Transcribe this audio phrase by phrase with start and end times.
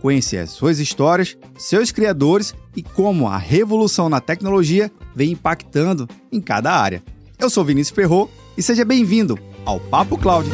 [0.00, 6.72] conhecer suas histórias, seus criadores e como a revolução na tecnologia vem impactando em cada
[6.72, 7.02] área.
[7.38, 10.48] Eu sou Vinícius Ferro e seja bem-vindo ao Papo Cloud.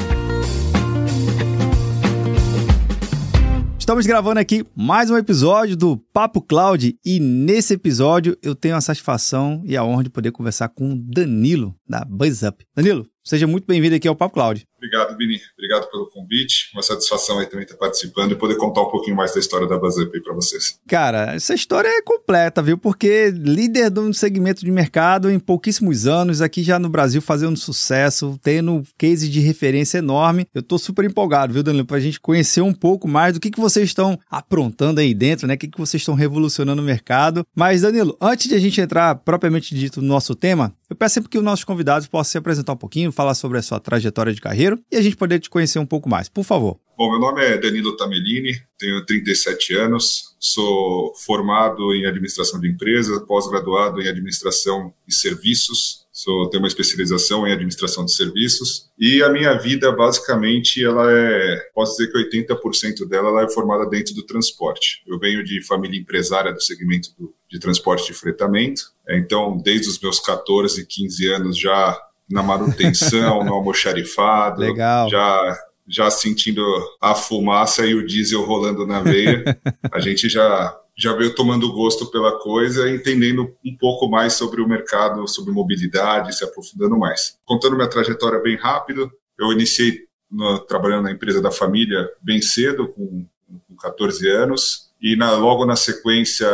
[3.78, 8.80] Estamos gravando aqui mais um episódio do Papo Cloud e nesse episódio eu tenho a
[8.80, 12.64] satisfação e a honra de poder conversar com o Danilo da BuzzUp.
[12.76, 14.66] Danilo, seja muito bem-vindo aqui ao Papo Cloud.
[14.82, 15.40] Obrigado, Vini.
[15.56, 16.70] Obrigado pelo convite.
[16.74, 19.78] Uma satisfação aí também estar participando e poder contar um pouquinho mais da história da
[19.78, 20.80] BuzzUp aí para vocês.
[20.88, 22.76] Cara, essa história é completa, viu?
[22.76, 27.56] Porque líder de um segmento de mercado em pouquíssimos anos, aqui já no Brasil fazendo
[27.56, 30.48] sucesso, tendo case de referência enorme.
[30.52, 31.86] Eu tô super empolgado, viu, Danilo?
[31.86, 35.54] Pra gente conhecer um pouco mais do que, que vocês estão aprontando aí dentro, né?
[35.54, 37.46] O que, que vocês estão revolucionando o mercado.
[37.54, 41.30] Mas, Danilo, antes de a gente entrar propriamente dito no nosso tema, eu peço sempre
[41.30, 44.42] que os nossos convidados possam se apresentar um pouquinho, falar sobre a sua trajetória de
[44.42, 46.28] carreira e a gente poder te conhecer um pouco mais.
[46.28, 46.78] Por favor.
[46.98, 53.24] Bom, meu nome é Danilo Tamellini, tenho 37 anos, sou formado em administração de empresas,
[53.26, 59.30] pós-graduado em administração e serviços, sou, tenho uma especialização em administração de serviços e a
[59.30, 64.26] minha vida basicamente ela é, posso dizer que 80% dela ela é formada dentro do
[64.26, 65.02] transporte.
[65.06, 69.98] Eu venho de família empresária do segmento do, de transporte de fretamento, então desde os
[69.98, 71.98] meus 14, 15 anos já
[72.30, 75.08] na manutenção, no almoxarifado, Legal.
[75.08, 76.62] já já sentindo
[77.00, 79.44] a fumaça e o diesel rolando na veia,
[79.92, 84.68] a gente já já veio tomando gosto pela coisa, entendendo um pouco mais sobre o
[84.68, 87.38] mercado, sobre mobilidade, se aprofundando mais.
[87.44, 92.88] Contando minha trajetória bem rápido, eu iniciei no, trabalhando na empresa da família bem cedo,
[92.88, 93.26] com,
[93.68, 96.46] com 14 anos, e na, logo na sequência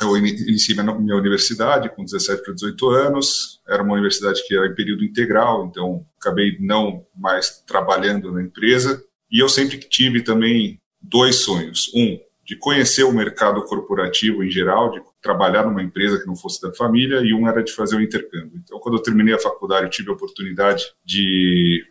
[0.00, 4.66] eu iniciei minha, minha universidade com 17 para 18 anos, era uma universidade que era
[4.66, 9.02] em período integral, então acabei não mais trabalhando na empresa.
[9.30, 11.90] E eu sempre tive também dois sonhos.
[11.94, 16.60] Um, de conhecer o mercado corporativo em geral, de trabalhar numa empresa que não fosse
[16.60, 18.60] da família, e um era de fazer o um intercâmbio.
[18.62, 21.82] Então, quando eu terminei a faculdade, eu tive a oportunidade de,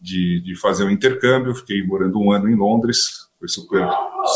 [0.00, 3.86] de, de fazer o um intercâmbio, fiquei morando um ano em Londres, foi super,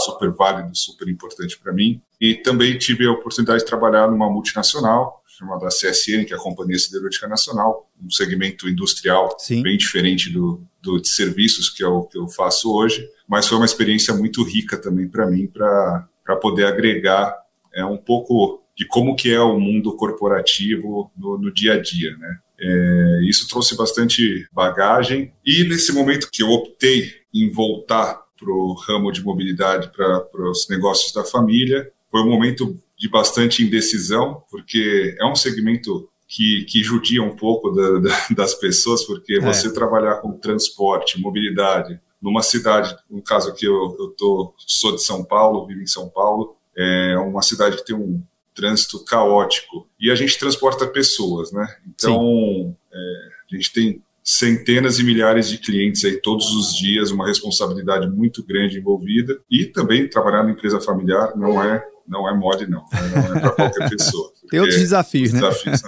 [0.05, 2.01] super válido, super importante para mim.
[2.21, 6.79] E também tive a oportunidade de trabalhar numa multinacional chamada CSN, que é a Companhia
[6.79, 9.63] Siderúrgica Nacional, um segmento industrial Sim.
[9.63, 13.57] bem diferente do, do de serviços que é o que eu faço hoje, mas foi
[13.57, 17.37] uma experiência muito rica também para mim, para poder agregar
[17.75, 22.17] é, um pouco de como que é o mundo corporativo no, no dia a dia,
[22.17, 22.39] né?
[22.59, 28.75] É, isso trouxe bastante bagagem e nesse momento que eu optei em voltar para o
[28.75, 31.91] ramo de mobilidade, para os negócios da família.
[32.11, 37.71] Foi um momento de bastante indecisão, porque é um segmento que, que judia um pouco
[37.71, 39.41] da, da, das pessoas, porque é.
[39.41, 45.03] você trabalhar com transporte, mobilidade, numa cidade, no caso aqui eu, eu tô, sou de
[45.03, 48.23] São Paulo, vivo em São Paulo, é uma cidade que tem um
[48.55, 51.67] trânsito caótico e a gente transporta pessoas, né?
[51.87, 57.27] Então é, a gente tem centenas e milhares de clientes aí todos os dias, uma
[57.27, 62.67] responsabilidade muito grande envolvida e também trabalhar na empresa familiar não é não é mod
[62.67, 63.29] não, né?
[63.29, 64.33] não é para qualquer pessoa.
[64.51, 65.41] Tem outros desafios, né?
[65.41, 65.83] Desafios,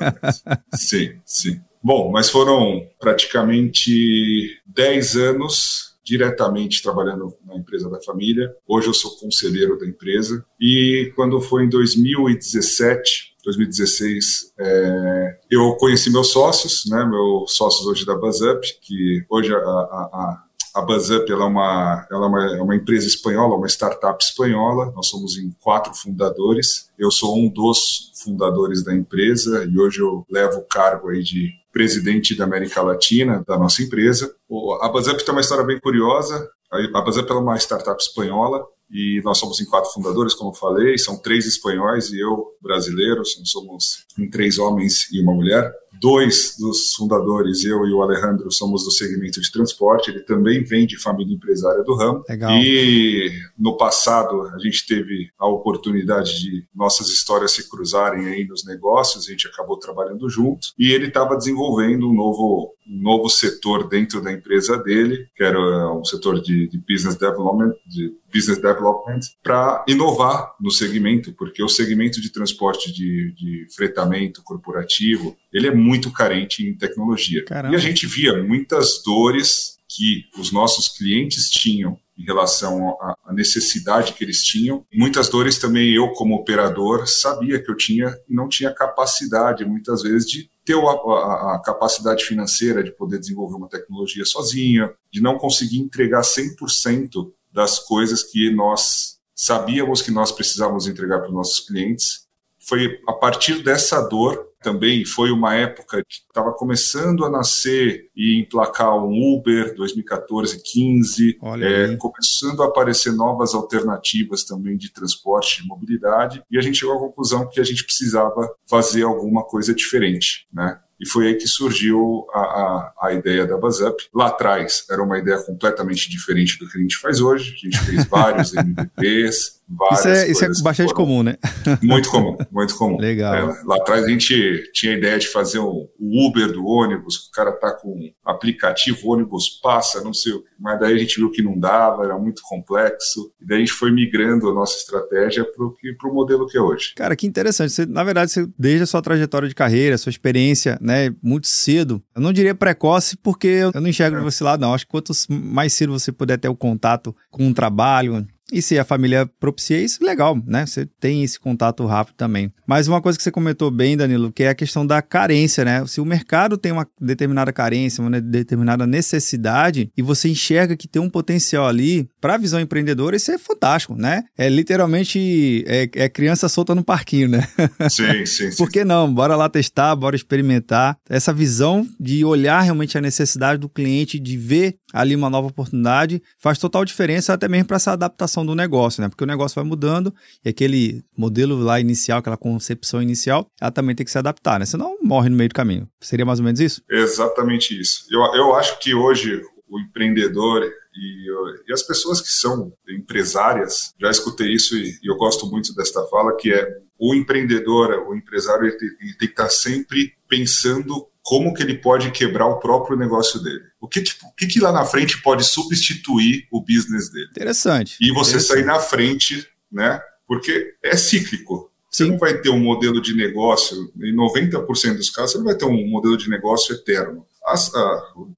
[0.75, 1.61] sim, sim.
[1.83, 8.55] Bom, mas foram praticamente 10 anos diretamente trabalhando na empresa da família.
[8.67, 16.11] Hoje eu sou conselheiro da empresa e quando foi em 2017 2016, é, eu conheci
[16.11, 20.46] meus sócios, né, meus sócios hoje da BuzzUp, que hoje a, a, a
[20.83, 24.93] BuzzUp ela é, uma, ela é uma, é uma, empresa espanhola, uma startup espanhola.
[24.95, 26.91] Nós somos em quatro fundadores.
[26.99, 31.51] Eu sou um dos fundadores da empresa e hoje eu levo o cargo aí de
[31.73, 34.35] presidente da América Latina da nossa empresa.
[34.81, 36.51] A BuzzUp tem uma história bem curiosa.
[36.71, 41.17] A BuzzUp é uma startup espanhola e nós somos em quatro fundadores, como falei, são
[41.19, 45.73] três espanhóis e eu brasileiro, somos em três homens e uma mulher.
[46.01, 50.11] Dois dos fundadores, eu e o Alejandro, somos do segmento de transporte.
[50.11, 52.25] Ele também vem de família empresária do ramo.
[52.29, 52.53] Legal.
[52.53, 58.65] E no passado a gente teve a oportunidade de nossas histórias se cruzarem aí nos
[58.65, 59.27] negócios.
[59.27, 64.23] A gente acabou trabalhando junto e ele estava desenvolvendo um novo um novo setor dentro
[64.23, 69.85] da empresa dele, que era um setor de, de business development, de business development, para
[69.89, 76.13] inovar no segmento, porque o segmento de transporte de, de fretamento corporativo ele é muito
[76.13, 77.45] carente em tecnologia.
[77.45, 77.75] Caramba.
[77.75, 84.15] E a gente via muitas dores que os nossos clientes tinham em relação à necessidade
[84.15, 84.85] que eles tinham.
[84.93, 90.29] Muitas dores também eu, como operador, sabia que eu tinha não tinha capacidade, muitas vezes,
[90.29, 95.39] de ter a, a, a, capacidade financeira de poder desenvolver uma tecnologia sozinha, de não
[95.39, 101.61] conseguir entregar 100% das coisas que nós sabíamos que nós precisávamos entregar para os nossos
[101.61, 102.26] clientes.
[102.67, 108.41] Foi a partir dessa dor também foi uma época que estava começando a nascer e
[108.41, 115.69] emplacar um Uber 2014, 15, é, começando a aparecer novas alternativas também de transporte, de
[115.69, 120.49] mobilidade, e a gente chegou à conclusão que a gente precisava fazer alguma coisa diferente,
[120.53, 120.81] né?
[120.99, 124.09] E foi aí que surgiu a, a, a ideia da BuzzUp.
[124.15, 127.53] Lá atrás era uma ideia completamente diferente do que a gente faz hoje.
[127.53, 129.61] A gente fez vários MVPs,
[129.93, 130.95] isso é, isso é bastante foram...
[130.95, 131.37] comum, né?
[131.83, 132.99] Muito comum, muito comum.
[133.01, 133.35] Legal.
[133.35, 137.27] É, lá atrás a gente tinha a ideia de fazer o um, Uber do ônibus,
[137.27, 140.49] o cara tá com aplicativo, o ônibus passa, não sei o que.
[140.59, 143.33] Mas daí a gente viu que não dava, era muito complexo.
[143.41, 146.95] E daí a gente foi migrando a nossa estratégia para o modelo que é hoje.
[146.95, 147.73] Cara, que interessante.
[147.73, 152.03] Você, na verdade, você, desde a sua trajetória de carreira, sua experiência, né, muito cedo,
[152.15, 154.21] eu não diria precoce, porque eu não enxergo é.
[154.21, 154.73] você lá, não.
[154.73, 158.79] Acho que quanto mais cedo você puder ter o contato com um trabalho, e se
[158.79, 160.65] a família propicia isso, legal, né?
[160.65, 162.53] Você tem esse contato rápido também.
[162.67, 165.85] Mas uma coisa que você comentou bem, Danilo, que é a questão da carência, né?
[165.87, 171.03] Se o mercado tem uma determinada carência, uma determinada necessidade, e você enxerga que tem
[171.03, 174.25] um potencial ali, para a visão empreendedora, isso é fantástico, né?
[174.37, 177.49] É literalmente é, é criança solta no parquinho, né?
[177.91, 178.57] Sim, sim, sim.
[178.57, 179.13] Por que não?
[179.13, 180.97] Bora lá testar, bora experimentar.
[181.09, 186.23] Essa visão de olhar realmente a necessidade do cliente, de ver ali uma nova oportunidade,
[186.39, 189.09] faz total diferença até mesmo para essa adaptação do negócio, né?
[189.09, 190.15] Porque o negócio vai mudando
[190.45, 194.65] e aquele modelo lá inicial, aquela concepção inicial, ela também tem que se adaptar, né?
[194.65, 195.89] Senão morre no meio do caminho.
[196.01, 196.83] Seria mais ou menos isso?
[196.91, 198.07] Exatamente isso.
[198.11, 200.63] Eu, eu acho que hoje o empreendedor
[200.95, 205.75] e, e, as pessoas que são empresárias, já escutei isso e, e, eu gosto muito
[205.75, 206.67] desta fala, que é
[206.99, 211.77] o empreendedor, o empresário, ele tem, ele tem que estar sempre pensando como que ele
[211.77, 213.65] pode quebrar o próprio negócio dele.
[213.81, 217.27] O que, tipo, o que, que lá na frente pode substituir o business dele?
[217.33, 217.97] Interessante.
[218.01, 218.47] E você Interessante.
[218.47, 220.01] sair na frente, né?
[220.25, 221.69] Porque é cíclico.
[221.91, 222.11] Você Sim.
[222.13, 225.65] não vai ter um modelo de negócio, em 90% dos casos, você não vai ter
[225.65, 227.27] um modelo de negócio eterno.
[227.45, 227.73] As,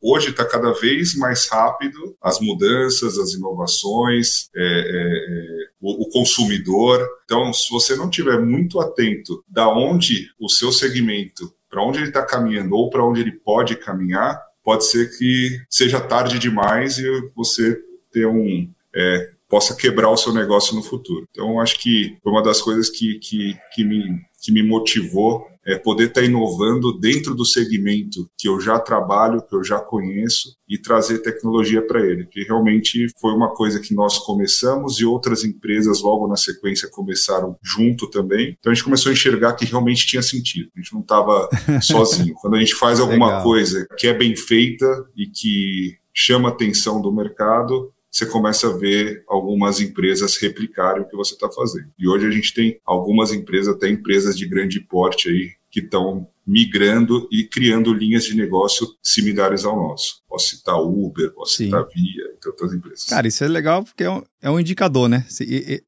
[0.03, 6.11] hoje está cada vez mais rápido as mudanças, as inovações, é, é, é, o, o,
[6.11, 7.07] consumidor.
[7.25, 12.09] Então, se você não tiver muito atento da onde o seu segmento para onde ele
[12.09, 17.31] está caminhando ou para onde ele pode caminhar, pode ser que seja tarde demais e
[17.35, 17.79] você
[18.13, 21.27] ter um é, possa quebrar o seu negócio no futuro.
[21.31, 25.77] Então, acho que foi uma das coisas que, que, que, me, que me motivou é
[25.77, 30.57] poder estar tá inovando dentro do segmento que eu já trabalho, que eu já conheço
[30.67, 35.45] e trazer tecnologia para ele, que realmente foi uma coisa que nós começamos e outras
[35.45, 38.57] empresas logo na sequência começaram junto também.
[38.59, 40.71] Então a gente começou a enxergar que realmente tinha sentido.
[40.75, 41.49] A gente não estava
[41.83, 42.35] sozinho.
[42.41, 43.43] Quando a gente faz alguma Legal.
[43.43, 48.77] coisa que é bem feita e que chama a atenção do mercado, você começa a
[48.77, 51.91] ver algumas empresas replicarem o que você está fazendo.
[51.99, 56.27] E hoje a gente tem algumas empresas, até empresas de grande porte aí, que estão
[56.47, 60.23] migrando e criando linhas de negócio similares ao nosso.
[60.27, 61.67] Posso citar Uber, posso Sim.
[61.67, 63.05] citar Via, entre outras empresas.
[63.05, 65.27] Cara, isso é legal porque é um, é um indicador, né?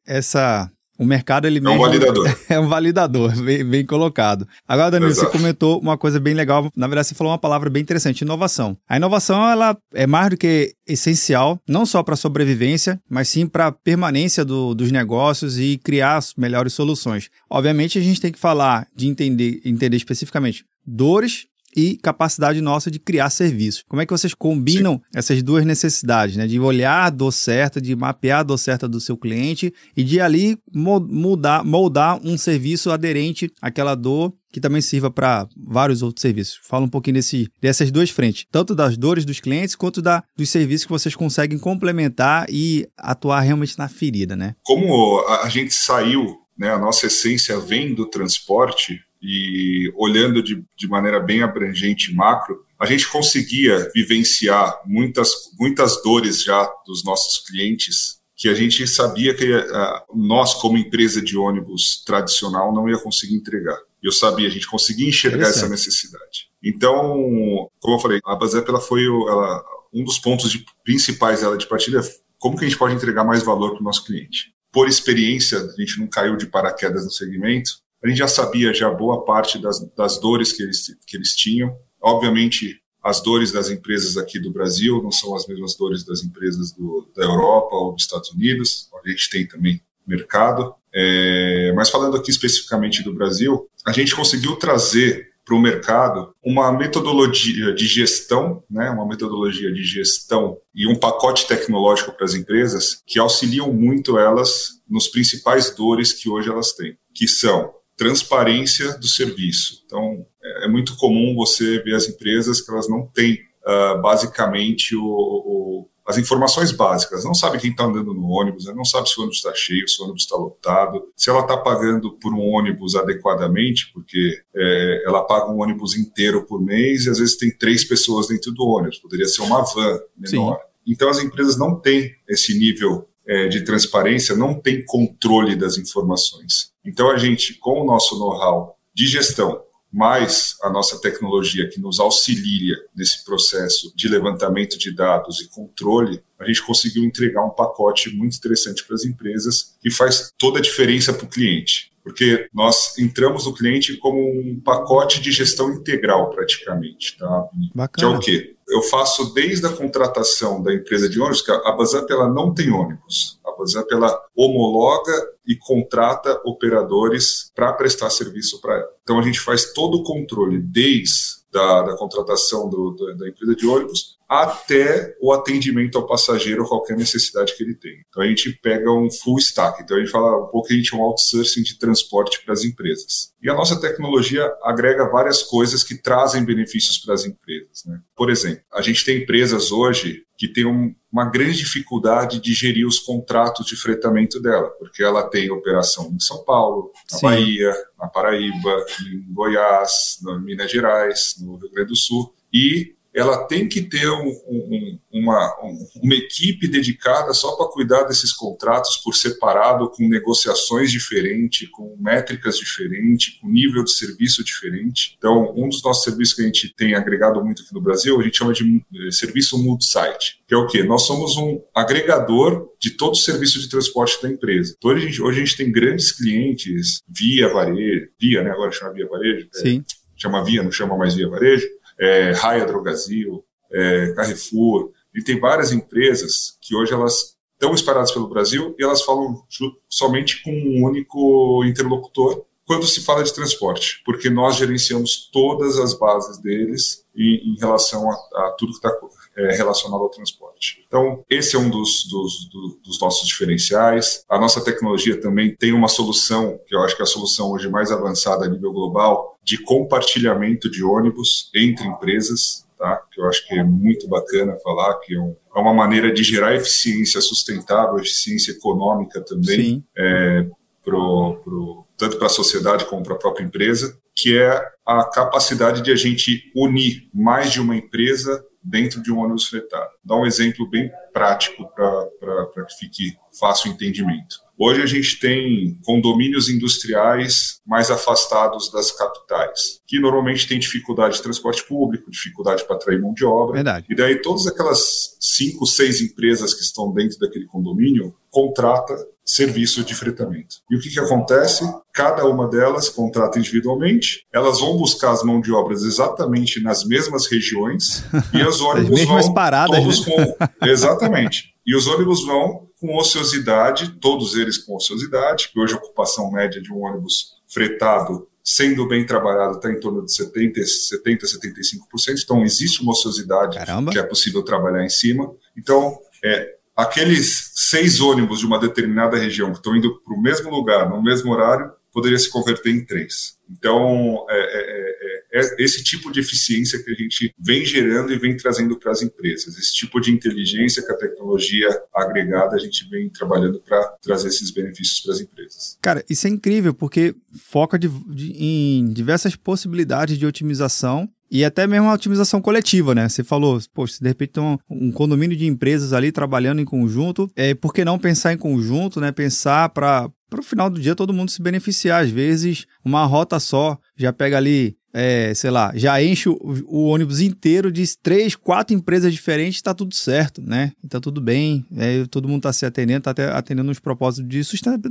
[0.06, 2.36] Essa o mercado ele é um validador.
[2.50, 4.46] É um validador, bem, bem colocado.
[4.68, 5.32] Agora, Danilo, Exato.
[5.32, 6.70] você comentou uma coisa bem legal.
[6.76, 8.76] Na verdade, você falou uma palavra bem interessante: inovação.
[8.86, 13.46] A inovação ela é mais do que essencial, não só para a sobrevivência, mas sim
[13.46, 17.30] para a permanência do, dos negócios e criar melhores soluções.
[17.48, 21.46] Obviamente, a gente tem que falar de entender, entender especificamente dores
[21.76, 23.84] e capacidade nossa de criar serviços.
[23.88, 25.00] Como é que vocês combinam Sim.
[25.14, 26.46] essas duas necessidades, né?
[26.46, 30.20] De olhar a dor certa, de mapear a dor certa do seu cliente e de
[30.20, 36.58] ali mudar, moldar um serviço aderente àquela dor que também sirva para vários outros serviços.
[36.64, 40.48] Fala um pouquinho desse, dessas duas frentes, tanto das dores dos clientes quanto da, dos
[40.48, 44.54] serviços que vocês conseguem complementar e atuar realmente na ferida, né?
[44.64, 50.88] Como a gente saiu, né, a nossa essência vem do transporte, e olhando de, de
[50.88, 58.20] maneira bem abrangente macro, a gente conseguia vivenciar muitas, muitas dores já dos nossos clientes
[58.40, 63.34] que a gente sabia que uh, nós, como empresa de ônibus tradicional, não ia conseguir
[63.34, 63.76] entregar.
[64.02, 66.48] Eu sabia, a gente conseguia enxergar essa necessidade.
[66.64, 69.62] Então, como eu falei, a Bazep ela foi ela,
[69.92, 72.00] um dos pontos de, principais dela de partida.
[72.38, 74.54] Como que a gente pode entregar mais valor para o nosso cliente?
[74.72, 77.72] Por experiência, a gente não caiu de paraquedas no segmento.
[78.02, 81.76] A gente já sabia já boa parte das, das dores que eles, que eles tinham.
[82.00, 86.72] Obviamente, as dores das empresas aqui do Brasil não são as mesmas dores das empresas
[86.72, 90.74] do, da Europa ou dos Estados Unidos, a gente tem também mercado.
[90.92, 96.70] É, mas falando aqui especificamente do Brasil, a gente conseguiu trazer para o mercado uma
[96.72, 103.02] metodologia de gestão, né, uma metodologia de gestão e um pacote tecnológico para as empresas
[103.06, 109.06] que auxiliam muito elas nos principais dores que hoje elas têm, que são transparência do
[109.06, 109.82] serviço.
[109.84, 114.96] Então, é, é muito comum você ver as empresas que elas não têm uh, basicamente
[114.96, 117.26] o, o, as informações básicas.
[117.26, 118.72] Não sabe quem está andando no ônibus, né?
[118.74, 121.58] não sabe se o ônibus está cheio, se o ônibus está lotado, se ela está
[121.58, 127.10] pagando por um ônibus adequadamente, porque é, ela paga um ônibus inteiro por mês e
[127.10, 128.98] às vezes tem três pessoas dentro do ônibus.
[128.98, 130.56] Poderia ser uma van menor.
[130.56, 130.62] Sim.
[130.86, 136.72] Então as empresas não têm esse nível é, de transparência, não têm controle das informações.
[136.84, 139.62] Então a gente, com o nosso know-how de gestão,
[139.92, 146.22] mais a nossa tecnologia que nos auxilia nesse processo de levantamento de dados e controle,
[146.38, 150.62] a gente conseguiu entregar um pacote muito interessante para as empresas que faz toda a
[150.62, 151.89] diferença para o cliente.
[152.02, 157.18] Porque nós entramos no cliente como um pacote de gestão integral, praticamente.
[157.18, 157.48] Tá?
[157.74, 157.88] Bacana.
[157.88, 158.56] Que é o quê?
[158.68, 162.70] Eu faço desde a contratação da empresa de ônibus, que a Bazap ela não tem
[162.70, 163.38] ônibus.
[163.44, 165.12] A Bazap ela homologa
[165.46, 168.88] e contrata operadores para prestar serviço para ela.
[169.02, 173.56] Então a gente faz todo o controle desde da, da contratação do, do, da empresa
[173.56, 178.00] de ônibus até o atendimento ao passageiro, qualquer necessidade que ele tenha.
[178.08, 179.82] Então a gente pega um full stack.
[179.82, 182.52] Então a gente fala um pouco que a gente é um outsourcing de transporte para
[182.54, 183.32] as empresas.
[183.42, 187.82] E a nossa tecnologia agrega várias coisas que trazem benefícios para as empresas.
[187.84, 187.98] Né?
[188.14, 192.86] Por exemplo, a gente tem empresas hoje que têm um, uma grande dificuldade de gerir
[192.86, 197.26] os contratos de fretamento dela, porque ela tem operação em São Paulo, na Sim.
[197.26, 203.44] Bahia, na Paraíba, em Goiás, em Minas Gerais, no Rio Grande do Sul, e ela
[203.46, 205.56] tem que ter um, um, uma,
[205.96, 212.56] uma equipe dedicada só para cuidar desses contratos por separado, com negociações diferentes, com métricas
[212.56, 215.16] diferentes, com nível de serviço diferente.
[215.18, 218.22] Então, um dos nossos serviços que a gente tem agregado muito aqui no Brasil, a
[218.22, 220.84] gente chama de eh, serviço multi-site, que é o quê?
[220.84, 224.74] Nós somos um agregador de todo o serviço de transporte da empresa.
[224.76, 228.50] Então, hoje a gente, hoje a gente tem grandes clientes via varejo, via, né?
[228.50, 229.48] Agora chama via varejo.
[229.52, 229.84] Sim.
[229.86, 231.66] É, chama via, não chama mais via varejo
[232.00, 238.28] é, Raia Drogazil, é, Carrefour, e tem várias empresas que hoje elas estão espalhadas pelo
[238.28, 239.44] Brasil e elas falam
[239.88, 245.92] somente com um único interlocutor quando se fala de transporte, porque nós gerenciamos todas as
[245.92, 248.90] bases deles em, em relação a, a, tudo que está
[249.36, 250.84] é, relacionado ao transporte.
[250.86, 252.48] Então, esse é um dos, dos,
[252.82, 254.24] dos, nossos diferenciais.
[254.28, 257.68] A nossa tecnologia também tem uma solução, que eu acho que é a solução hoje
[257.68, 262.68] mais avançada a nível global, de compartilhamento de ônibus entre empresas.
[262.78, 262.96] Tá?
[263.12, 266.54] que eu acho que é muito bacana falar, que é, é uma maneira de gerar
[266.54, 270.46] eficiência sustentável, eficiência econômica também, é,
[270.82, 275.82] pro, pro, tanto para a sociedade como para a própria empresa, que é a capacidade
[275.82, 279.90] de a gente unir mais de uma empresa dentro de um ônibus fretado.
[280.04, 284.36] Dá um exemplo bem prático para que fique fácil o entendimento.
[284.58, 291.22] Hoje a gente tem condomínios industriais mais afastados das capitais, que normalmente têm dificuldade de
[291.22, 293.54] transporte público, dificuldade para atrair mão de obra.
[293.54, 293.86] Verdade.
[293.88, 298.94] E daí todas aquelas cinco, seis empresas que estão dentro daquele condomínio contrata
[299.30, 300.56] serviço de fretamento.
[300.70, 301.64] E o que, que acontece?
[301.92, 307.26] Cada uma delas contrata individualmente, elas vão buscar as mãos de obras exatamente nas mesmas
[307.26, 310.14] regiões e os ônibus vão paradas, todos né?
[310.14, 311.54] com exatamente.
[311.64, 316.60] E os ônibus vão com ociosidade, todos eles com ociosidade, que hoje a ocupação média
[316.60, 322.22] de um ônibus fretado sendo bem trabalhado está em torno de 70, 70 75%.
[322.24, 323.92] Então, existe uma ociosidade Caramba.
[323.92, 325.30] que é possível trabalhar em cima.
[325.56, 330.50] Então, é, aqueles seis ônibus de uma determinada região que estão indo para o mesmo
[330.50, 333.38] lugar, no mesmo horário, poderia se converter em três.
[333.50, 338.18] Então, é, é, é, é esse tipo de eficiência que a gente vem gerando e
[338.18, 339.58] vem trazendo para as empresas.
[339.58, 344.50] Esse tipo de inteligência que a tecnologia agregada a gente vem trabalhando para trazer esses
[344.50, 345.78] benefícios para as empresas.
[345.82, 351.66] Cara, isso é incrível porque foca de, de, em diversas possibilidades de otimização e até
[351.66, 353.08] mesmo a otimização coletiva, né?
[353.08, 356.64] Você falou, poxa, se de repente tem um, um, condomínio de empresas ali trabalhando em
[356.64, 359.12] conjunto, é, por que não pensar em conjunto, né?
[359.12, 362.02] Pensar para o final do dia todo mundo se beneficiar.
[362.02, 366.84] Às vezes, uma rota só já pega ali é, sei lá, já enche o, o,
[366.86, 370.72] ônibus inteiro de três, quatro empresas diferentes, está tudo certo, né?
[370.88, 374.42] Tá tudo bem, é, todo mundo está se atendendo, está atendendo uns propósitos de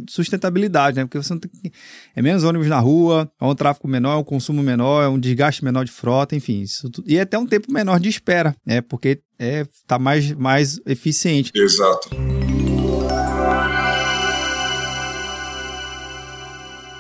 [0.08, 1.06] sustentabilidade, né?
[1.06, 1.52] Porque você não tem,
[2.16, 5.20] é menos ônibus na rua, é um tráfego menor, é um consumo menor, é um
[5.20, 8.56] desgaste menor de frota, enfim, isso tudo, e é até um tempo menor de espera,
[8.66, 8.82] né?
[8.82, 11.52] Porque é, tá mais, mais eficiente.
[11.56, 12.10] Exato.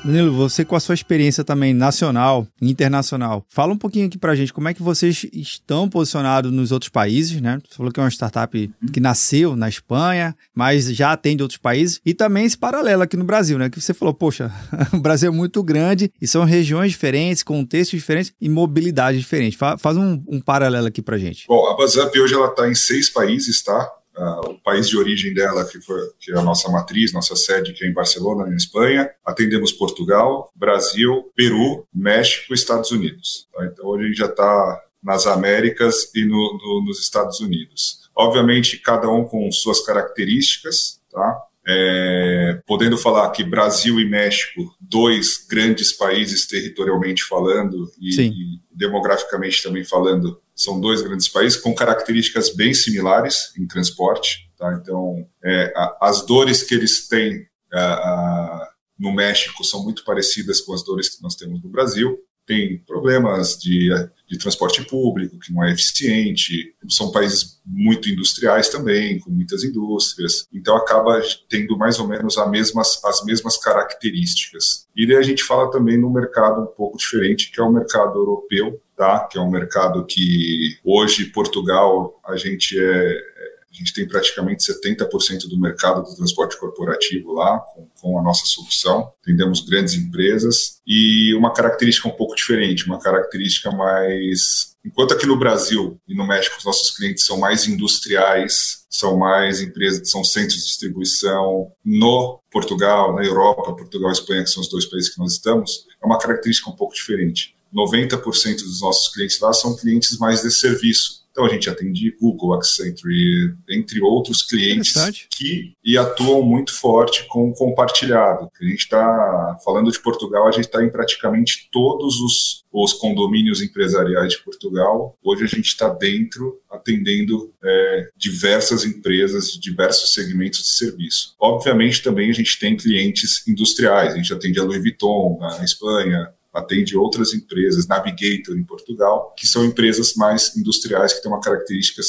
[0.04, 4.34] Danilo, você com a sua experiência também nacional e internacional, fala um pouquinho aqui pra
[4.34, 7.60] gente como é que vocês estão posicionados nos outros países, né?
[7.68, 12.00] Você falou que é uma startup que nasceu na Espanha, mas já atende outros países,
[12.06, 13.70] e também esse paralelo aqui no Brasil, né?
[13.70, 14.52] Que você falou, poxa,
[14.94, 19.58] o Brasil é muito grande e são regiões diferentes, contextos diferentes e mobilidade diferente.
[19.58, 21.46] Faz um, um paralelo aqui pra gente.
[21.48, 23.92] Bom, a BuzzUp hoje ela tá em seis países, tá?
[24.20, 27.72] Uh, o país de origem dela, que, foi, que é a nossa matriz, nossa sede,
[27.72, 29.10] que é em Barcelona, na Espanha.
[29.26, 33.48] Atendemos Portugal, Brasil, Peru, México e Estados Unidos.
[33.54, 33.66] Tá?
[33.66, 38.10] Então, hoje a gente já está nas Américas e no, no, nos Estados Unidos.
[38.14, 41.42] Obviamente, cada um com suas características, tá?
[41.66, 49.62] É, podendo falar que Brasil e México, dois grandes países territorialmente falando e, e, demograficamente
[49.62, 54.50] também falando, são dois grandes países com características bem similares em transporte.
[54.58, 54.78] Tá?
[54.82, 60.60] Então, é, a, as dores que eles têm a, a, no México são muito parecidas
[60.60, 63.90] com as dores que nós temos no Brasil tem problemas de,
[64.28, 70.48] de transporte público que não é eficiente, são países muito industriais também, com muitas indústrias,
[70.52, 74.88] então acaba tendo mais ou menos as mesmas, as mesmas características.
[74.96, 78.18] E daí a gente fala também no mercado um pouco diferente, que é o mercado
[78.18, 79.26] europeu, tá?
[79.32, 83.40] que é um mercado que hoje Portugal a gente é
[83.72, 88.44] a gente tem praticamente 70% do mercado do transporte corporativo lá, com, com, a nossa
[88.46, 89.14] solução.
[89.22, 94.76] Atendemos grandes empresas e uma característica um pouco diferente, uma característica mais.
[94.84, 99.62] Enquanto aqui no Brasil e no México os nossos clientes são mais industriais, são mais
[99.62, 101.72] empresas, são centros de distribuição.
[101.86, 105.86] No Portugal, na Europa, Portugal e Espanha, que são os dois países que nós estamos,
[106.02, 107.56] é uma característica um pouco diferente.
[107.74, 112.54] 90% dos nossos clientes lá são clientes mais de serviço então a gente atende Google,
[112.54, 114.94] Accenture, entre outros clientes
[115.30, 118.50] que e atuam muito forte com o compartilhado.
[118.60, 123.62] A gente está falando de Portugal, a gente está em praticamente todos os, os condomínios
[123.62, 125.18] empresariais de Portugal.
[125.24, 131.36] Hoje a gente está dentro, atendendo é, diversas empresas, diversos segmentos de serviço.
[131.40, 134.14] Obviamente também a gente tem clientes industriais.
[134.14, 139.48] A gente atende a Louis Vuitton na Espanha, atende outras empresas, Navigator em Portugal, que
[139.48, 142.02] são empresas mais industriais que têm uma característica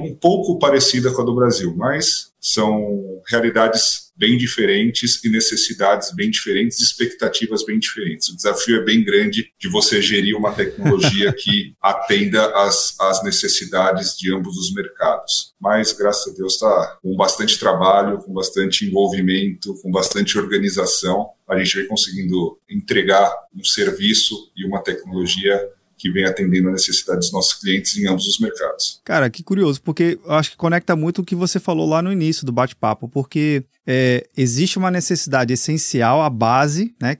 [0.00, 6.28] um pouco parecida com a do Brasil, mas são realidades bem diferentes e necessidades bem
[6.28, 8.28] diferentes, expectativas bem diferentes.
[8.28, 14.16] O desafio é bem grande de você gerir uma tecnologia que atenda às, às necessidades
[14.18, 15.54] de ambos os mercados.
[15.60, 21.28] Mas, graças a Deus, está com bastante trabalho, com bastante envolvimento, com bastante organização.
[21.48, 25.60] A gente vem conseguindo entregar um serviço e uma tecnologia
[25.98, 29.00] que vem atendendo a necessidade dos nossos clientes em ambos os mercados.
[29.04, 32.12] Cara, que curioso, porque eu acho que conecta muito o que você falou lá no
[32.12, 37.16] início do bate-papo, porque é, existe uma necessidade essencial, a base, né,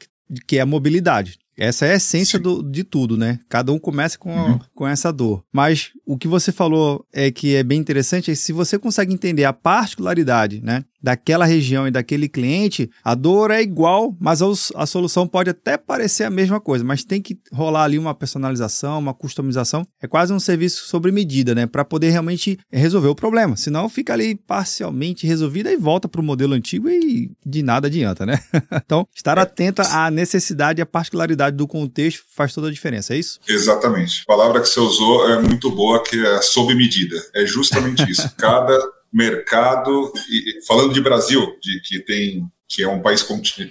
[0.47, 1.39] que é a mobilidade.
[1.59, 3.41] Essa é a essência do, de tudo, né?
[3.49, 4.61] Cada um começa com, uhum.
[4.73, 5.43] com essa dor.
[5.53, 9.45] Mas o que você falou é que é bem interessante é se você consegue entender
[9.45, 10.85] a particularidade, né?
[11.03, 14.41] Daquela região e daquele cliente, a dor é igual, mas
[14.75, 18.99] a, solução pode até parecer a mesma coisa, mas tem que rolar ali uma personalização,
[18.99, 19.87] uma customização.
[20.03, 21.67] É quase um serviço sobre medida, né?
[21.67, 23.57] Para poder realmente resolver o problema.
[23.57, 28.27] Senão fica ali parcialmente resolvido e volta para o modelo antigo e de nada adianta,
[28.27, 28.41] né?
[28.85, 33.19] então, estar atento à necessidade e à particularidade do contexto faz toda a diferença, é
[33.19, 33.39] isso?
[33.49, 34.23] Exatamente.
[34.23, 37.17] A palavra que você usou é muito boa, que é sob medida.
[37.35, 38.29] É justamente isso.
[38.37, 38.79] Cada
[39.13, 43.23] mercado, e, falando de Brasil, de que tem que é um país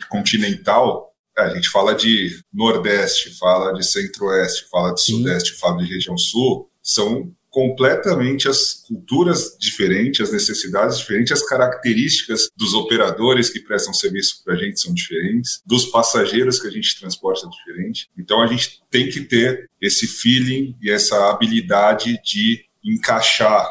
[0.10, 6.18] continental, a gente fala de Nordeste, fala de Centro-Oeste, fala de Sudeste, fala de região
[6.18, 13.94] Sul, são completamente as culturas diferentes, as necessidades diferentes, as características dos operadores que prestam
[13.94, 18.10] serviço para a gente são diferentes, dos passageiros que a gente transporta diferente.
[18.18, 23.68] Então a gente tem que ter esse feeling e essa habilidade de encaixar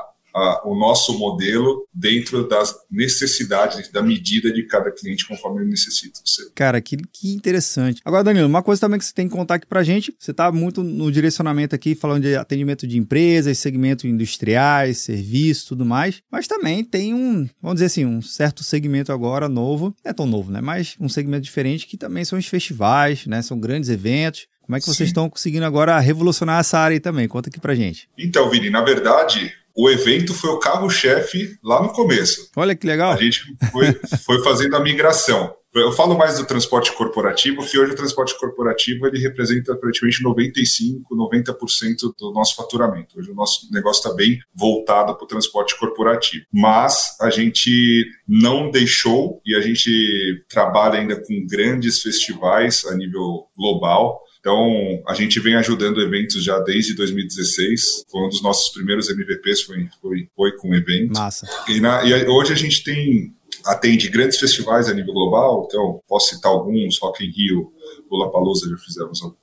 [0.64, 6.20] o nosso modelo dentro das necessidades, da medida de cada cliente conforme ele necessita.
[6.54, 8.02] Cara, que, que interessante.
[8.04, 10.52] Agora, Danilo, uma coisa também que você tem que contar aqui pra gente, você tá
[10.52, 16.46] muito no direcionamento aqui, falando de atendimento de empresas, segmentos industriais, serviços, tudo mais, mas
[16.46, 20.50] também tem um, vamos dizer assim, um certo segmento agora novo, não é tão novo,
[20.50, 24.76] né, mas um segmento diferente que também são os festivais, né, são grandes eventos, como
[24.76, 24.92] é que Sim.
[24.92, 27.28] vocês estão conseguindo agora revolucionar essa área aí também?
[27.28, 28.08] Conta aqui pra gente.
[28.18, 32.50] Então, Vini, na verdade, o evento foi o carro-chefe lá no começo.
[32.56, 33.12] Olha que legal.
[33.12, 33.92] A gente foi,
[34.24, 35.54] foi fazendo a migração.
[35.74, 41.14] Eu falo mais do transporte corporativo, que hoje o transporte corporativo ele representa praticamente 95,
[41.14, 43.18] 90% do nosso faturamento.
[43.18, 46.46] Hoje o nosso negócio está bem voltado para o transporte corporativo.
[46.50, 53.46] Mas a gente não deixou e a gente trabalha ainda com grandes festivais a nível
[53.54, 54.22] global.
[54.46, 58.04] Então, a gente vem ajudando eventos já desde 2016.
[58.08, 61.18] Foi um dos nossos primeiros MVPs, foi, foi, foi com evento.
[61.18, 61.48] Massa.
[61.66, 66.32] E, na, e hoje a gente tem atende grandes festivais a nível global, então posso
[66.32, 67.72] citar alguns, Rock in Rio,
[68.08, 69.34] Lollapalooza, já fizemos uh,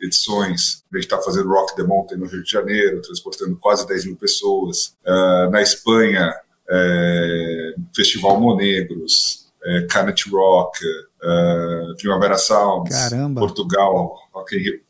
[0.00, 4.06] edições, a gente está fazendo Rock the Mountain no Rio de Janeiro, transportando quase 10
[4.06, 6.34] mil pessoas, uh, na Espanha,
[6.68, 13.40] uh, Festival Monegros, é, Canet Rock, uh, Primavera Sound, Caramba.
[13.40, 14.14] Portugal,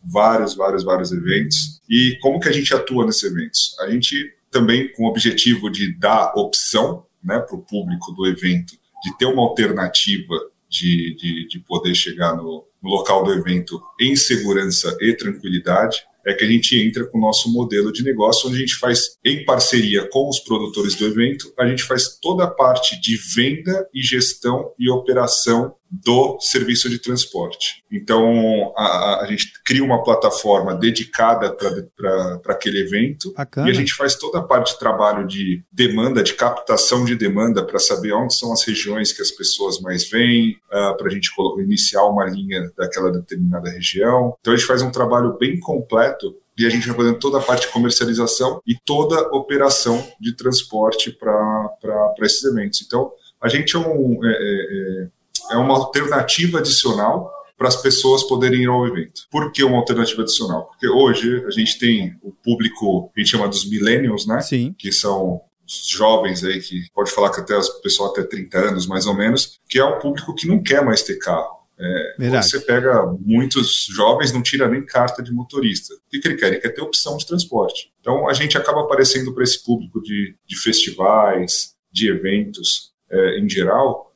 [0.05, 1.81] vários, vários, vários eventos.
[1.89, 3.77] E como que a gente atua nesses eventos?
[3.81, 8.75] A gente também com o objetivo de dar opção né, para o público do evento,
[9.03, 10.35] de ter uma alternativa
[10.69, 16.35] de, de, de poder chegar no, no local do evento em segurança e tranquilidade é
[16.35, 19.45] que a gente entra com o nosso modelo de negócio, onde a gente faz, em
[19.45, 24.03] parceria com os produtores do evento, a gente faz toda a parte de venda e
[24.03, 27.83] gestão e operação do serviço de transporte.
[27.91, 33.69] Então, a, a gente cria uma plataforma dedicada para aquele evento Bacana.
[33.69, 37.65] e a gente faz toda a parte de trabalho de demanda, de captação de demanda
[37.65, 41.31] para saber onde são as regiões que as pessoas mais vêm, uh, para a gente
[41.59, 44.37] iniciar uma linha daquela determinada região.
[44.41, 47.43] Então, a gente faz um trabalho bem completo e a gente vai fazendo toda a
[47.43, 52.83] parte de comercialização e toda a operação de transporte para esses eventos.
[52.85, 54.19] Então, a gente é um.
[54.25, 55.09] É, é,
[55.51, 59.23] é uma alternativa adicional para as pessoas poderem ir ao evento.
[59.31, 60.67] Por que uma alternativa adicional?
[60.67, 64.41] Porque hoje a gente tem o público, a gente chama dos millennials, né?
[64.41, 64.75] Sim.
[64.79, 68.87] Que são os jovens aí, que pode falar que até o pessoal até 30 anos,
[68.87, 71.59] mais ou menos, que é um público que não quer mais ter carro.
[71.81, 75.95] É, você pega muitos jovens, não tira nem carta de motorista.
[75.95, 76.49] O que, que ele quer?
[76.49, 77.93] Ele quer ter opção de transporte.
[78.01, 83.49] Então a gente acaba aparecendo para esse público de, de festivais, de eventos é, em
[83.49, 84.08] geral,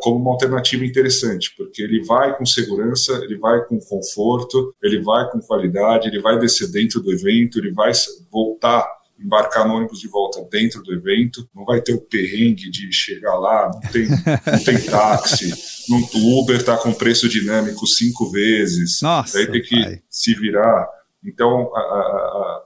[0.00, 5.28] como uma alternativa interessante, porque ele vai com segurança, ele vai com conforto, ele vai
[5.30, 7.92] com qualidade, ele vai descer dentro do evento, ele vai
[8.30, 8.86] voltar
[9.20, 13.38] embarcar no ônibus de volta dentro do evento, não vai ter o perrengue de chegar
[13.38, 15.52] lá, não tem, não tem táxi,
[15.88, 20.02] não, o Uber está com preço dinâmico cinco vezes, Nossa, daí tem que pai.
[20.08, 20.88] se virar.
[21.22, 22.62] Então, a, a, a,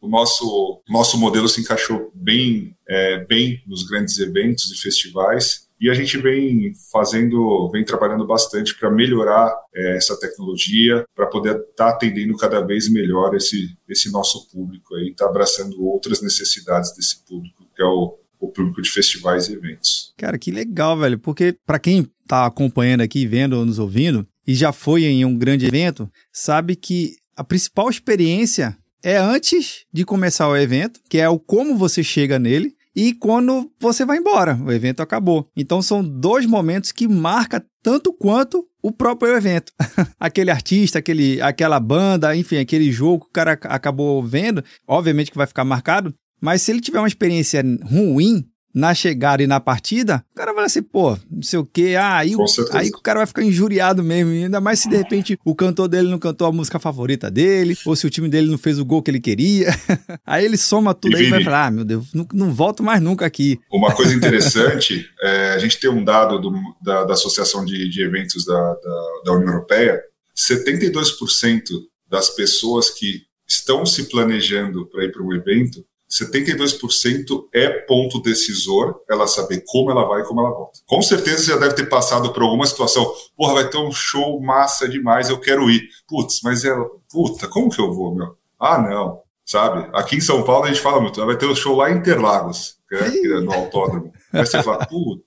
[0.00, 5.88] o nosso, nosso modelo se encaixou bem, é, bem nos grandes eventos e festivais, e
[5.88, 11.86] a gente vem fazendo, vem trabalhando bastante para melhorar é, essa tecnologia, para poder estar
[11.86, 17.24] tá atendendo cada vez melhor esse, esse nosso público aí, tá abraçando outras necessidades desse
[17.24, 20.12] público, que é o, o público de festivais e eventos.
[20.18, 24.54] Cara, que legal, velho, porque para quem está acompanhando aqui, vendo ou nos ouvindo, e
[24.54, 30.46] já foi em um grande evento, sabe que a principal experiência é antes de começar
[30.46, 34.72] o evento, que é o como você chega nele, e quando você vai embora, o
[34.72, 35.48] evento acabou.
[35.56, 39.72] Então são dois momentos que marca tanto quanto o próprio evento.
[40.18, 45.36] aquele artista, aquele, aquela banda, enfim, aquele jogo que o cara acabou vendo, obviamente que
[45.36, 50.24] vai ficar marcado, mas se ele tiver uma experiência ruim, na chegada e na partida,
[50.32, 52.34] o cara vai assim, pô, não sei o quê, ah, aí,
[52.72, 56.08] aí o cara vai ficar injuriado mesmo, ainda mais se de repente o cantor dele
[56.08, 59.02] não cantou a música favorita dele, ou se o time dele não fez o gol
[59.02, 59.70] que ele queria.
[60.24, 62.82] aí ele soma tudo e aí e vai falar, ah, meu Deus, não, não, volto
[62.82, 63.58] mais nunca aqui.
[63.72, 66.52] Uma coisa interessante, é, a gente tem um dado do,
[66.82, 70.00] da, da, Associação de, de Eventos da, da, da União Europeia,
[70.36, 71.62] 72%
[72.08, 79.00] das pessoas que estão se planejando para ir para um evento 72% é ponto decisor
[79.08, 80.80] ela saber como ela vai e como ela volta.
[80.86, 83.12] Com certeza você já deve ter passado por alguma situação.
[83.36, 85.88] Porra, vai ter um show massa demais, eu quero ir.
[86.08, 86.84] Putz, mas ela.
[87.10, 88.36] Puta, como que eu vou, meu?
[88.58, 89.22] Ah, não.
[89.44, 89.88] sabe?
[89.92, 92.76] Aqui em São Paulo a gente fala muito, vai ter um show lá em Interlagos,
[92.90, 93.00] né,
[93.42, 94.12] no autódromo.
[94.32, 95.24] Aí você fala, puta,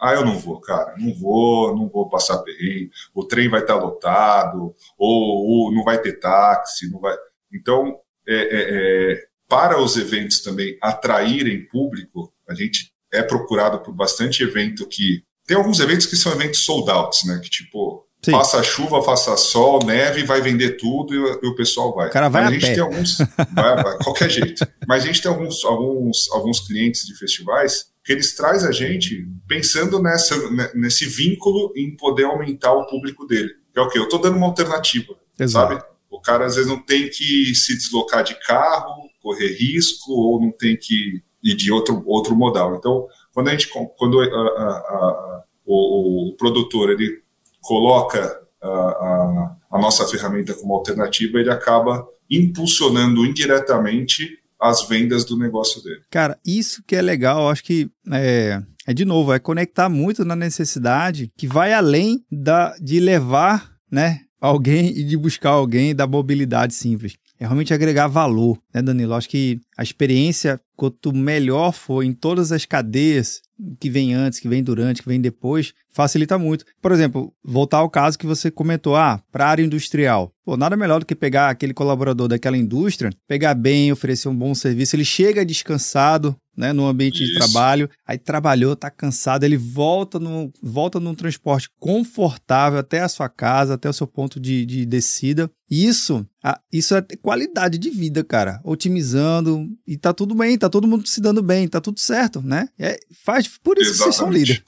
[0.00, 3.74] ah, eu não vou, cara, não vou, não vou passar perrengue, o trem vai estar
[3.74, 7.14] lotado, ou, ou, não vai ter táxi, não vai.
[7.52, 13.92] Então, é, é, é, para os eventos também atraírem público, a gente é procurado por
[13.92, 15.24] bastante evento que.
[15.44, 17.40] Tem alguns eventos que são eventos sold outs, né?
[17.42, 18.30] Que tipo, Sim.
[18.30, 22.08] faça chuva, faça sol, neve, vai vender tudo e, o pessoal vai.
[22.08, 22.74] O cara vai Mas a, gente pé.
[22.74, 23.18] tem alguns.
[23.52, 24.64] Vai, vai, qualquer jeito.
[24.86, 29.26] Mas a gente tem alguns, alguns, alguns clientes de festivais que eles trazem a gente
[29.48, 30.36] pensando nessa,
[30.74, 33.50] nesse vínculo em poder aumentar o público dele.
[33.72, 33.98] Que é o quê?
[33.98, 35.74] Eu estou dando uma alternativa, Exato.
[35.74, 35.84] sabe?
[36.08, 40.50] O cara às vezes não tem que se deslocar de carro, correr risco, ou não
[40.52, 42.76] tem que ir de outro, outro modal.
[42.76, 47.22] Então, quando a gente, quando a, a, a, o, o, produtor ele
[47.60, 55.82] coloca a, a nossa ferramenta como alternativa, ele acaba impulsionando indiretamente as vendas do negócio
[55.82, 56.02] dele.
[56.10, 60.36] Cara, isso que é legal, acho que é, é de novo, é conectar muito na
[60.36, 66.74] necessidade que vai além da, de levar, né, alguém e de buscar alguém da mobilidade
[66.74, 67.16] simples.
[67.40, 69.14] É realmente agregar valor, né, Danilo?
[69.14, 73.40] Acho que a experiência, quanto melhor for em todas as cadeias
[73.78, 76.66] que vem antes, que vem durante, que vem depois, facilita muito.
[76.82, 80.34] Por exemplo, voltar ao caso que você comentou, ah, para a área industrial.
[80.44, 84.54] Pô, nada melhor do que pegar aquele colaborador daquela indústria, pegar bem, oferecer um bom
[84.54, 87.32] serviço, ele chega descansado, né, no ambiente Isso.
[87.32, 93.08] de trabalho, aí trabalhou, tá cansado, ele volta no volta num transporte confortável até a
[93.08, 95.50] sua casa, até o seu ponto de, de descida.
[95.70, 96.26] Isso,
[96.72, 98.60] isso é qualidade de vida, cara.
[98.64, 102.68] Otimizando e tá tudo bem, tá todo mundo se dando bem, tá tudo certo, né?
[102.78, 103.96] É, faz por isso Exatamente.
[103.96, 104.62] que vocês são líderes.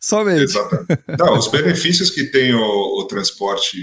[0.00, 0.42] Somente.
[0.44, 1.02] Exatamente.
[1.18, 3.78] Não, os benefícios que tem o, o transporte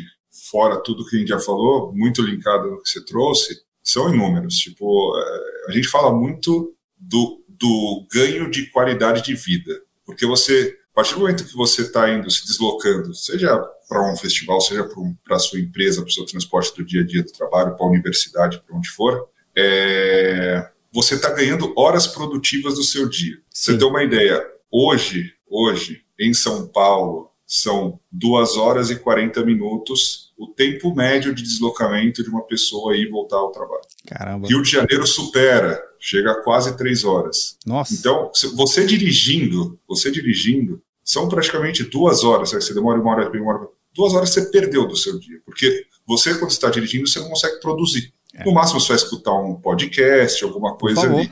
[0.51, 4.55] fora tudo que a gente já falou, muito linkado no que você trouxe, são inúmeros.
[4.55, 9.81] Tipo, é, a gente fala muito do, do ganho de qualidade de vida.
[10.05, 14.15] Porque você, a partir do momento que você está indo, se deslocando, seja para um
[14.15, 17.23] festival, seja para um, a sua empresa, para o seu transporte do dia a dia
[17.23, 22.83] do trabalho, para a universidade, para onde for, é, você está ganhando horas produtivas do
[22.83, 23.35] seu dia.
[23.49, 23.73] Sim.
[23.73, 30.31] Você tem uma ideia, hoje, hoje, em São Paulo, são duas horas e 40 minutos
[30.37, 33.81] o tempo médio de deslocamento de uma pessoa ir e voltar ao trabalho.
[34.07, 34.47] Caramba.
[34.47, 37.57] Rio de Janeiro supera, chega a quase três horas.
[37.65, 37.93] Nossa.
[37.93, 42.51] Então, você dirigindo, você dirigindo, são praticamente duas horas.
[42.51, 46.33] Você demora uma hora, uma hora, duas horas você perdeu do seu dia, porque você
[46.35, 48.13] quando está dirigindo você não consegue produzir.
[48.33, 48.45] É.
[48.45, 51.31] No máximo, você vai escutar um podcast, alguma coisa ali.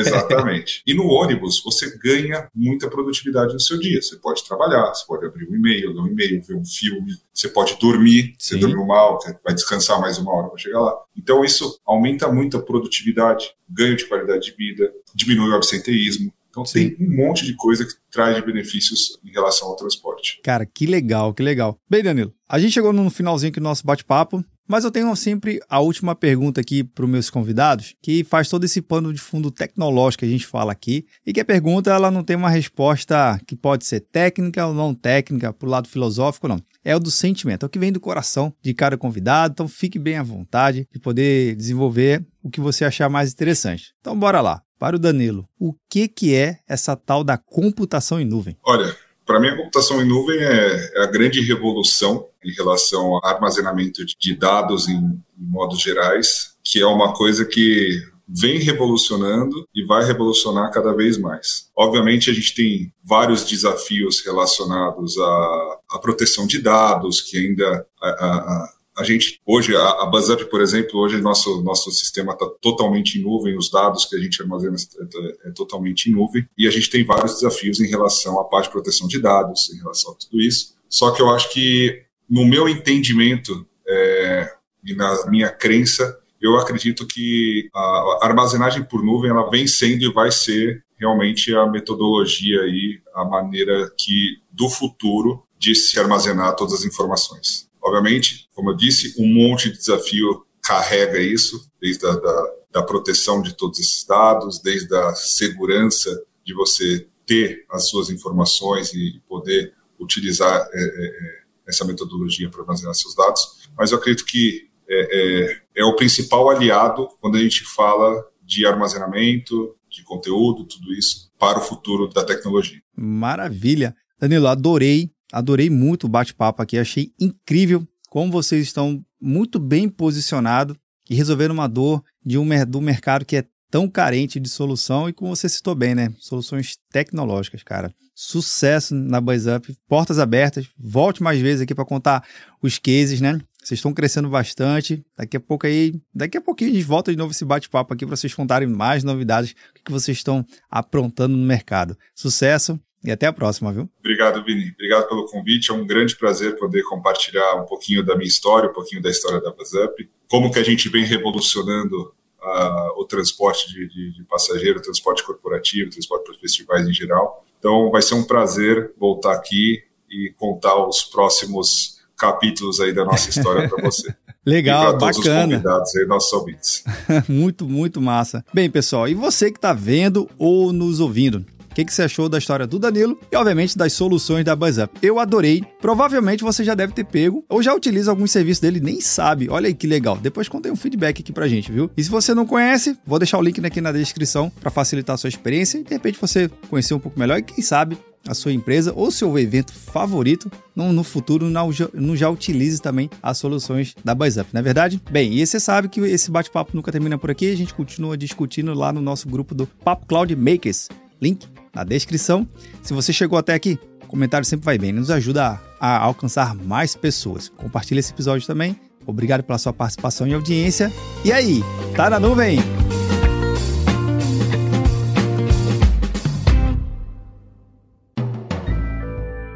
[0.00, 0.82] Exatamente.
[0.86, 4.00] E no ônibus, você ganha muita produtividade no seu dia.
[4.00, 7.48] Você pode trabalhar, você pode abrir um e-mail, ler um e-mail, ver um filme, você
[7.48, 8.54] pode dormir, Sim.
[8.54, 10.94] você dormiu mal, vai descansar mais uma hora para chegar lá.
[11.16, 16.32] Então, isso aumenta muito a produtividade, ganho de qualidade de vida, diminui o absenteísmo.
[16.52, 16.90] Então Sim.
[16.90, 20.38] tem um monte de coisa que traz de benefícios em relação ao transporte.
[20.44, 21.78] Cara, que legal, que legal.
[21.88, 24.44] Bem, Danilo, a gente chegou no finalzinho aqui do nosso bate-papo.
[24.66, 28.64] Mas eu tenho sempre a última pergunta aqui para os meus convidados, que faz todo
[28.64, 32.10] esse pano de fundo tecnológico que a gente fala aqui, e que a pergunta ela
[32.10, 36.48] não tem uma resposta que pode ser técnica ou não técnica, para o lado filosófico,
[36.48, 36.62] não.
[36.84, 39.98] É o do sentimento, é o que vem do coração de cada convidado, então fique
[39.98, 43.94] bem à vontade de poder desenvolver o que você achar mais interessante.
[44.00, 44.62] Então bora lá.
[44.78, 48.56] Para o Danilo, o que, que é essa tal da computação em nuvem?
[48.64, 53.24] Olha, para mim, a computação em nuvem é, é, a grande revolução em relação ao
[53.24, 60.04] armazenamento de dados em, modos gerais, que é uma coisa que vem revolucionando e vai
[60.04, 61.68] revolucionar cada vez mais.
[61.76, 68.08] Obviamente, a gente tem vários desafios relacionados à, à proteção de dados, que ainda a,
[68.08, 73.18] a, a gente hoje a, a BuzzUp, por exemplo, hoje nosso nosso sistema está totalmente
[73.18, 76.70] em nuvem, os dados que a gente armazena é, é, totalmente em nuvem e a
[76.70, 80.14] gente tem vários desafios em relação à parte de proteção de dados, em relação a
[80.14, 80.74] tudo isso.
[80.88, 84.52] Só que eu acho que no meu entendimento é,
[84.84, 90.12] e na minha crença, eu acredito que a armazenagem por nuvem ela vem sendo e
[90.12, 96.74] vai ser realmente a metodologia e a maneira que do futuro de se armazenar todas
[96.74, 97.68] as informações.
[97.82, 103.42] Obviamente, como eu disse, um monte de desafio carrega isso, desde a da, da proteção
[103.42, 109.74] de todos esses dados, desde a segurança de você ter as suas informações e poder
[109.98, 113.68] utilizar é, é, é essa metodologia para armazenar seus dados.
[113.76, 118.66] Mas eu acredito que é, é, é, o principal aliado quando a gente fala de
[118.66, 122.80] armazenamento, de conteúdo, tudo isso, para o futuro da tecnologia.
[122.96, 123.94] Maravilha.
[124.18, 130.76] Danilo, adorei Adorei muito o bate-papo aqui, achei incrível como vocês estão muito bem posicionados
[131.08, 135.14] e resolveram uma dor de um, do mercado que é tão carente de solução e
[135.14, 136.12] como você citou bem, né?
[136.18, 137.90] Soluções tecnológicas, cara.
[138.14, 140.68] Sucesso na BuzzUp, portas abertas.
[140.78, 142.22] Volte mais vezes aqui para contar
[142.62, 143.40] os cases, né?
[143.62, 145.02] Vocês estão crescendo bastante.
[145.16, 148.04] Daqui a pouco aí, daqui a pouquinho a gente volta de novo esse bate-papo aqui
[148.04, 151.96] para vocês contarem mais novidades, que vocês estão aprontando no mercado.
[152.14, 153.88] Sucesso e até a próxima, viu?
[153.98, 154.70] Obrigado, Vini.
[154.72, 155.70] Obrigado pelo convite.
[155.70, 159.40] É um grande prazer poder compartilhar um pouquinho da minha história, um pouquinho da história
[159.40, 164.78] da BuzzUp, como que a gente vem revolucionando uh, o transporte de, de, de passageiro,
[164.78, 167.44] o transporte corporativo, o transporte para festivais em geral.
[167.58, 173.30] Então, vai ser um prazer voltar aqui e contar os próximos capítulos aí da nossa
[173.30, 174.14] história para você.
[174.44, 175.10] Legal, bacana.
[175.10, 176.84] Os convidados aí, nossos ouvintes.
[177.28, 178.44] muito, muito massa.
[178.52, 181.44] Bem, pessoal, e você que está vendo ou nos ouvindo?
[181.72, 184.92] O que, que você achou da história do Danilo e, obviamente, das soluções da BuzzUp.
[185.00, 185.64] Eu adorei.
[185.80, 189.48] Provavelmente você já deve ter pego ou já utiliza alguns serviços dele nem sabe.
[189.48, 190.18] Olha aí que legal.
[190.18, 191.90] Depois contei um feedback aqui pra gente, viu?
[191.96, 195.16] E se você não conhece, vou deixar o link aqui na descrição para facilitar a
[195.16, 197.96] sua experiência e, de repente, você conhecer um pouco melhor e, quem sabe,
[198.28, 203.08] a sua empresa ou seu evento favorito no, no futuro não, não, já utilize também
[203.22, 205.00] as soluções da BuzzUp, não é verdade?
[205.10, 208.74] Bem, e você sabe que esse bate-papo nunca termina por aqui, a gente continua discutindo
[208.74, 210.88] lá no nosso grupo do Papo Cloud Makers.
[211.20, 212.48] Link na descrição.
[212.82, 213.78] Se você chegou até aqui,
[214.12, 217.48] comentário sempre vai bem, nos ajuda a, a alcançar mais pessoas.
[217.48, 218.78] Compartilhe esse episódio também.
[219.06, 220.92] Obrigado pela sua participação e audiência.
[221.24, 221.62] E aí,
[221.96, 222.58] tá na nuvem?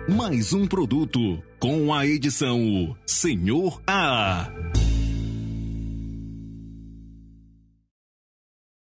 [0.09, 4.50] Mais um produto com a edição Senhor A.